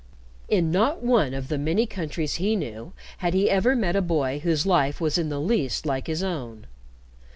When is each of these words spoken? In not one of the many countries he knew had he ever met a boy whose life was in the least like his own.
In 0.49 0.71
not 0.71 1.03
one 1.03 1.35
of 1.35 1.47
the 1.47 1.59
many 1.59 1.85
countries 1.85 2.37
he 2.41 2.55
knew 2.55 2.93
had 3.19 3.35
he 3.35 3.51
ever 3.51 3.75
met 3.75 3.95
a 3.95 4.01
boy 4.01 4.39
whose 4.39 4.65
life 4.65 4.99
was 4.99 5.19
in 5.19 5.29
the 5.29 5.39
least 5.39 5.85
like 5.85 6.07
his 6.07 6.23
own. 6.23 6.65